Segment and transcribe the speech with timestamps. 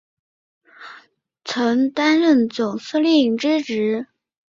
[1.45, 4.07] 曾担任总司令之职。